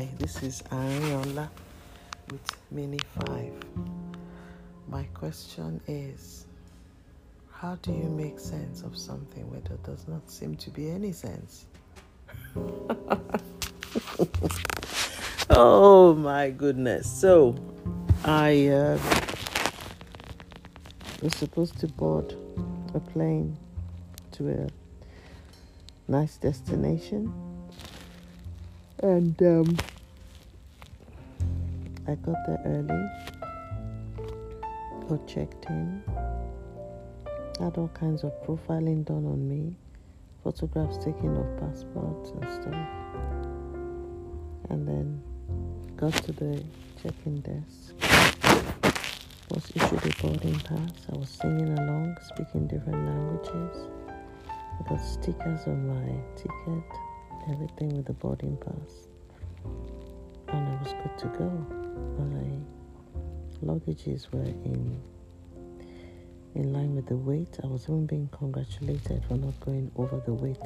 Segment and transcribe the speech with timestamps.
[0.00, 1.50] Hi, this is Ariola
[2.30, 3.52] with Mini 5.
[4.88, 6.46] My question is
[7.52, 11.12] How do you make sense of something where there does not seem to be any
[11.12, 11.66] sense?
[15.50, 17.06] oh my goodness.
[17.06, 17.54] So,
[18.24, 18.98] I uh,
[21.20, 22.34] was supposed to board
[22.94, 23.54] a plane
[24.32, 24.66] to a
[26.10, 27.30] nice destination
[29.02, 29.76] and um,
[32.10, 33.08] I got there early,
[35.08, 36.02] got checked in,
[37.60, 39.76] had all kinds of profiling done on me,
[40.42, 42.88] photographs taken of passports and stuff,
[44.70, 45.22] and then
[45.96, 46.60] got to the
[47.00, 47.94] check-in desk.
[49.50, 51.06] Was issued a boarding pass.
[51.12, 53.88] I was singing along, speaking different languages.
[54.48, 56.84] I got stickers on my ticket
[57.52, 59.06] everything with the boarding pass.
[60.52, 61.48] And I was good to go.
[62.18, 65.00] My luggages were in
[66.54, 67.58] in line with the weight.
[67.62, 70.58] I was even being congratulated for not going over the weight.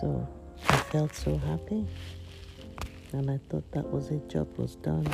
[0.00, 0.26] So
[0.68, 1.86] I felt so happy.
[3.12, 5.06] And I thought that was it, job was done.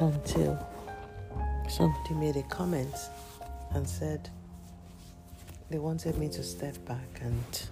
[0.00, 0.58] Until
[1.68, 2.94] somebody made a comment
[3.74, 4.28] and said
[5.70, 7.68] they wanted me to step back and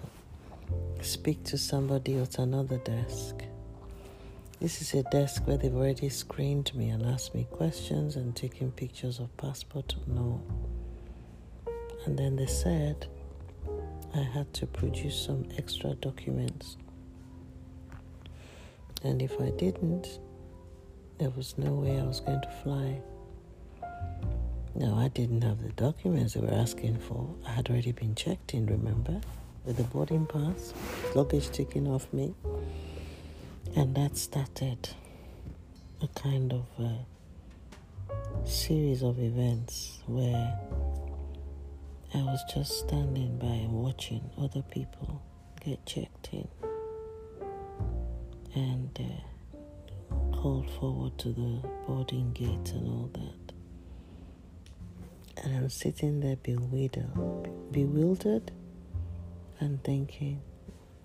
[1.01, 3.43] speak to somebody at another desk.
[4.61, 8.71] This is a desk where they've already screened me and asked me questions and taken
[8.71, 10.41] pictures of passport no.
[12.07, 13.07] And then they said
[14.15, 16.77] I had to produce some extra documents.
[19.03, 20.21] And if I didn't,
[21.19, 23.01] there was no way I was going to fly.
[24.75, 27.29] No, I didn't have the documents they were asking for.
[27.47, 29.21] I had already been checked in, remember?
[29.65, 30.75] With the boarding pass,
[31.15, 32.35] luggage taken off me,
[33.77, 34.89] and that started
[36.03, 36.99] a kind of a
[38.47, 40.59] series of events where
[42.15, 45.23] I was just standing by watching other people
[45.65, 46.49] get checked in
[48.55, 53.55] and uh, called forward to the boarding gate and all that.
[55.45, 58.51] And I'm sitting there bewildered, bewildered
[59.63, 60.43] and thinking,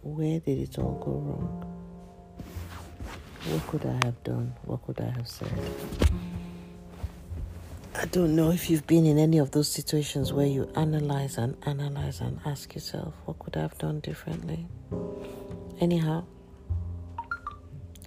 [0.01, 1.73] where did it all go wrong?
[3.49, 4.53] What could I have done?
[4.65, 5.51] What could I have said?
[7.95, 11.55] I don't know if you've been in any of those situations where you analyze and
[11.65, 14.67] analyze and ask yourself, what could I have done differently?
[15.79, 16.25] Anyhow,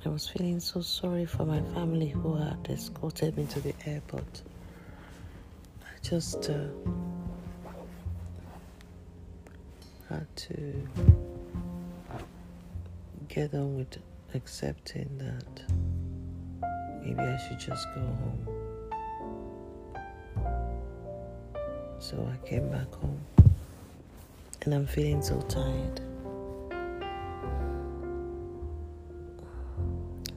[0.05, 4.43] I was feeling so sorry for my family who had escorted me to the airport.
[5.83, 6.51] I just.
[6.51, 6.67] Uh,
[10.11, 10.89] had to
[12.11, 12.19] uh,
[13.29, 13.97] get on with
[14.35, 15.63] accepting that
[17.01, 18.49] maybe I should just go home.
[22.01, 23.21] So I came back home
[24.63, 26.01] and I'm feeling so tired.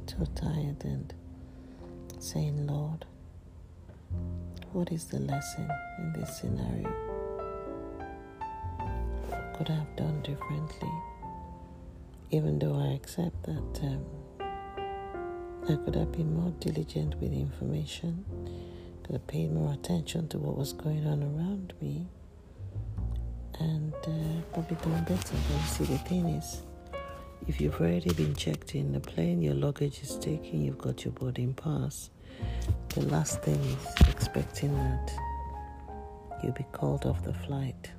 [0.05, 1.11] So tired and
[2.19, 3.05] saying, Lord,
[4.71, 5.67] what is the lesson
[5.97, 7.02] in this scenario?
[9.53, 10.89] Could have done differently?
[12.31, 14.05] Even though I accept that um,
[15.69, 18.25] I could have been more diligent with information,
[19.03, 22.07] could have paid more attention to what was going on around me,
[23.59, 25.35] and uh, probably done better.
[25.51, 26.63] But see, the thing is,
[27.47, 31.11] if you've already been checked in the plane, your luggage is taken, you've got your
[31.11, 32.09] boarding pass,
[32.89, 35.11] the last thing is expecting that
[36.41, 37.91] you'll be called off the flight.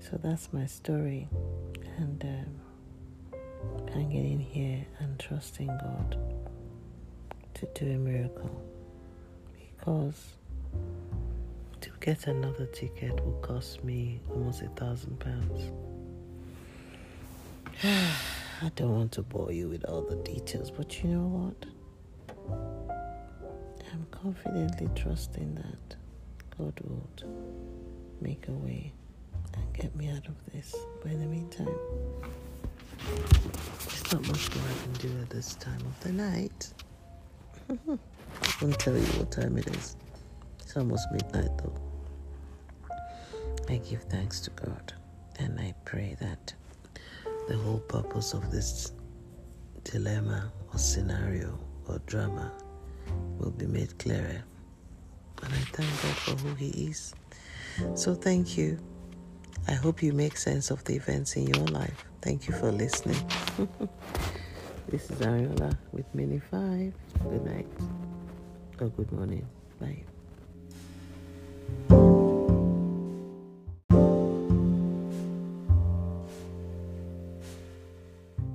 [0.00, 1.28] So that's my story,
[1.96, 3.38] and um,
[3.92, 6.16] hanging in here and trusting God
[7.54, 8.62] to do a miracle
[9.54, 10.36] because
[11.80, 15.72] to get another ticket will cost me almost a thousand pounds.
[18.62, 21.66] I don't want to bore you with all the details, but you know what?
[23.92, 25.96] I'm confidently trusting that
[26.56, 27.24] God would
[28.20, 28.92] make a way
[29.56, 30.74] and get me out of this.
[31.02, 31.68] But in the meantime,
[32.98, 36.72] there's not much more I can do at this time of the night.
[37.88, 39.96] I won't tell you what time it is.
[40.60, 41.74] It's almost midnight though.
[43.68, 44.92] I give thanks to God
[45.38, 46.54] and I pray that
[47.48, 48.92] the whole purpose of this
[49.84, 51.58] dilemma or scenario
[51.88, 52.52] or drama
[53.38, 54.42] will be made clearer.
[55.42, 57.14] And I thank God for who He is.
[57.94, 58.78] So thank you.
[59.68, 62.04] I hope you make sense of the events in your life.
[62.22, 63.18] Thank you for listening.
[64.88, 66.92] this is Ariola with Mini 5.
[67.24, 67.66] Good night
[68.80, 69.46] or good morning.
[69.80, 70.04] Bye.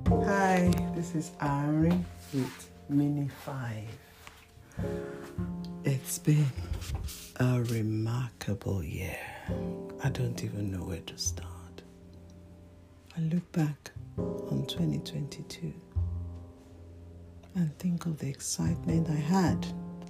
[0.08, 1.92] Hi, this is Ari
[2.32, 3.84] with Mini 5.
[5.84, 6.46] It's been
[7.36, 9.31] a remarkable year.
[10.04, 11.82] I don't even know where to start.
[13.16, 15.72] I look back on 2022
[17.54, 19.66] and think of the excitement I had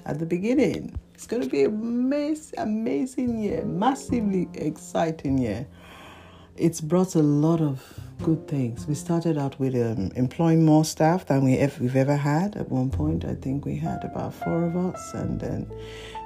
[0.07, 0.99] at the beginning.
[1.15, 5.67] It's going to be an amazing, amazing year, massively exciting year.
[6.57, 7.83] It's brought a lot of
[8.23, 8.87] good things.
[8.87, 12.57] We started out with um, employing more staff than we we've ever had.
[12.57, 15.69] At one point, I think we had about four of us, and then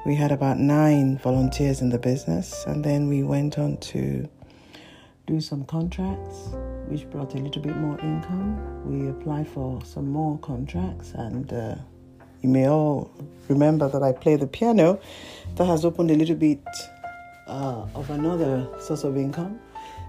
[0.04, 2.64] we had about nine volunteers in the business.
[2.66, 4.28] And then we went on to
[5.26, 6.50] do some contracts,
[6.88, 8.60] which brought a little bit more income.
[8.84, 11.76] We applied for some more contracts, and uh,
[12.42, 13.10] you may all
[13.48, 15.00] remember that I play the piano.
[15.54, 16.62] That has opened a little bit
[17.46, 19.58] uh, of another source of income.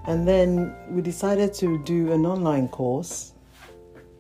[0.08, 3.34] And then we decided to do an online course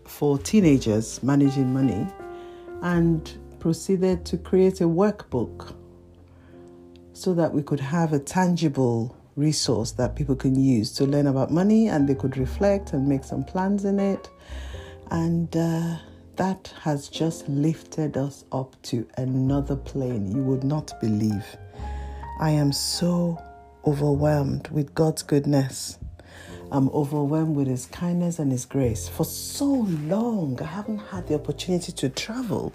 [0.06, 2.06] for teenagers managing money
[2.82, 5.74] and proceeded to create a workbook
[7.14, 11.52] so that we could have a tangible resource that people can use to learn about
[11.52, 14.30] money and they could reflect and make some plans in it.
[15.10, 15.98] And uh,
[16.36, 21.46] that has just lifted us up to another plane you would not believe.
[22.40, 23.42] I am so
[23.88, 25.98] overwhelmed with God's goodness.
[26.74, 29.08] I'm overwhelmed with His kindness and His grace.
[29.08, 32.74] For so long, I haven't had the opportunity to travel.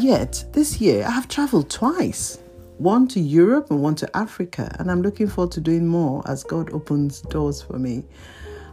[0.00, 2.40] Yet, this year, I have traveled twice
[2.78, 4.74] one to Europe and one to Africa.
[4.80, 8.02] And I'm looking forward to doing more as God opens doors for me.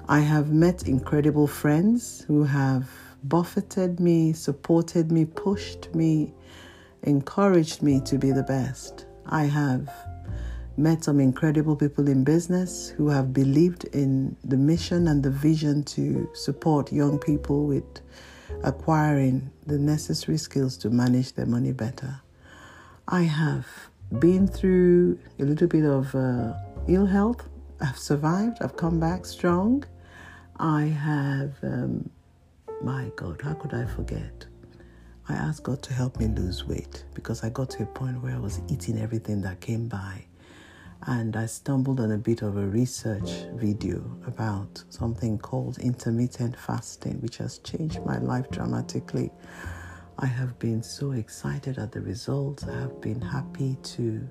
[0.10, 2.90] I have met incredible friends who have
[3.26, 6.34] buffeted me, supported me, pushed me,
[7.04, 9.06] encouraged me to be the best.
[9.28, 9.92] I have
[10.78, 15.84] met some incredible people in business who have believed in the mission and the vision
[15.84, 18.02] to support young people with
[18.64, 22.22] acquiring the necessary skills to manage their money better.
[23.08, 23.66] I have
[24.20, 26.54] been through a little bit of uh,
[26.88, 27.50] ill health.
[27.82, 29.84] I've survived, I've come back strong.
[30.60, 32.10] I have, um,
[32.84, 34.46] my God, how could I forget?
[35.28, 38.34] I asked God to help me lose weight because I got to a point where
[38.36, 40.24] I was eating everything that came by
[41.04, 47.22] and I stumbled on a bit of a research video about something called intermittent fasting,
[47.22, 49.32] which has changed my life dramatically.
[50.20, 52.64] I have been so excited at the results.
[52.64, 54.28] I have been happy to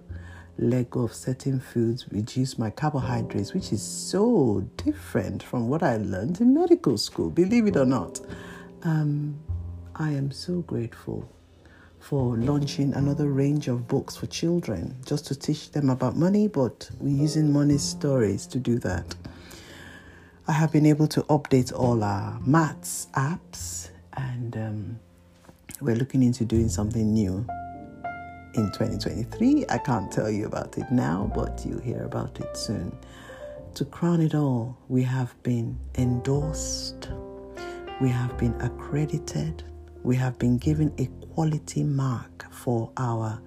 [0.58, 5.98] let go of certain foods, reduce my carbohydrates, which is so different from what I
[5.98, 8.20] learned in medical school, believe it or not.
[8.82, 9.38] Um,
[9.94, 11.30] I am so grateful
[12.06, 16.88] for launching another range of books for children just to teach them about money, but
[17.00, 19.12] we're using money stories to do that.
[20.46, 25.00] I have been able to update all our maths apps, and um,
[25.80, 27.44] we're looking into doing something new
[28.54, 29.64] in 2023.
[29.68, 32.96] I can't tell you about it now, but you'll hear about it soon.
[33.74, 37.08] To crown it all, we have been endorsed,
[38.00, 39.64] we have been accredited,
[40.06, 43.42] we have been given a quality mark for our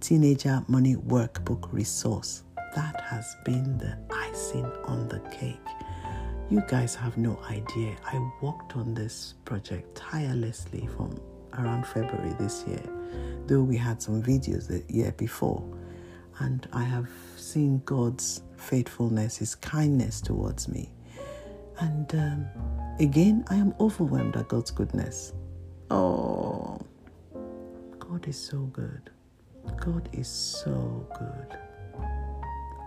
[0.00, 2.44] teenager money workbook resource.
[2.74, 5.60] That has been the icing on the cake.
[6.48, 7.94] You guys have no idea.
[8.06, 11.20] I worked on this project tirelessly from
[11.58, 12.88] around February this year,
[13.46, 15.62] though we had some videos the year before.
[16.38, 20.90] And I have seen God's faithfulness, His kindness towards me.
[21.80, 22.46] And um,
[22.98, 25.34] again, I am overwhelmed at God's goodness.
[25.90, 26.78] Oh,
[27.98, 29.10] God is so good.
[29.80, 31.58] God is so good.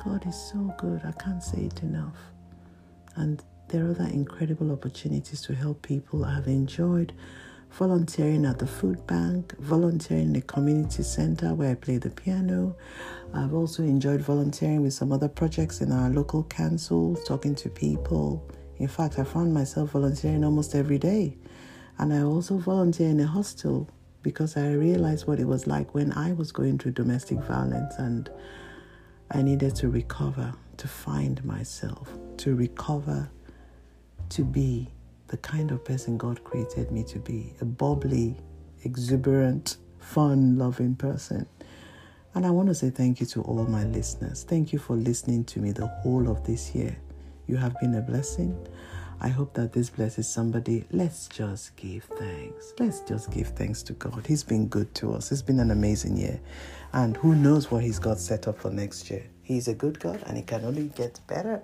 [0.04, 1.02] God is so good.
[1.04, 2.18] I can't say it enough.
[3.16, 6.26] And there are other incredible opportunities to help people.
[6.26, 7.14] I have enjoyed
[7.72, 12.76] volunteering at the food bank, volunteering in the community center where I play the piano.
[13.34, 18.46] I've also enjoyed volunteering with some other projects in our local council, talking to people.
[18.78, 21.38] In fact, I found myself volunteering almost every day.
[22.02, 23.88] And I also volunteer in a hostel
[24.24, 28.28] because I realized what it was like when I was going through domestic violence and
[29.30, 33.30] I needed to recover, to find myself, to recover,
[34.30, 34.92] to be
[35.28, 38.36] the kind of person God created me to be a bubbly,
[38.84, 41.46] exuberant, fun loving person.
[42.34, 44.44] And I want to say thank you to all my listeners.
[44.44, 46.98] Thank you for listening to me the whole of this year.
[47.46, 48.58] You have been a blessing.
[49.24, 50.84] I hope that this blesses somebody.
[50.92, 52.74] Let's just give thanks.
[52.80, 54.26] Let's just give thanks to God.
[54.26, 55.32] He's been good to us.
[55.32, 56.40] It's been an amazing year.
[56.94, 59.24] And who knows what He's got set up for next year?
[59.44, 61.62] He's a good God and He can only get better.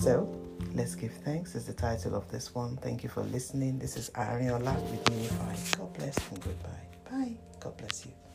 [0.00, 0.28] So,
[0.74, 2.76] let's give thanks is the title of this one.
[2.78, 3.78] Thank you for listening.
[3.78, 5.28] This is Ariola with me.
[5.38, 5.56] Bye.
[5.76, 7.08] God bless and goodbye.
[7.08, 7.36] Bye.
[7.60, 8.27] God bless you.